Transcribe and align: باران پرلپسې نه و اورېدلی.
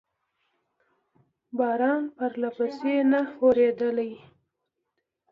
باران 1.57 2.03
پرلپسې 2.17 2.95
نه 3.11 3.21
و 3.31 3.33
اورېدلی. 3.41 4.11